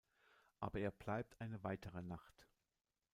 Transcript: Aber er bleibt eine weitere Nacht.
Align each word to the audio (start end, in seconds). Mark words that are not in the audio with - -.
Aber 0.59 0.79
er 0.79 0.89
bleibt 0.89 1.39
eine 1.39 1.63
weitere 1.63 2.01
Nacht. 2.01 2.47